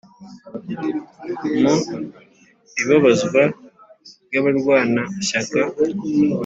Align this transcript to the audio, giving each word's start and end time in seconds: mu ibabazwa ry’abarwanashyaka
mu 1.61 1.73
ibabazwa 2.81 3.43
ry’abarwanashyaka 4.27 5.59